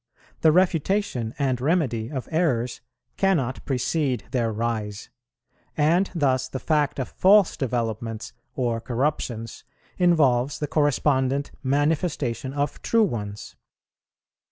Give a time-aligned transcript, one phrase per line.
[0.39, 2.81] The refutation and remedy of errors
[3.17, 5.11] cannot precede their rise;
[5.77, 9.63] and thus the fact of false developments or corruptions
[9.99, 13.55] involves the correspondent manifestation of true ones.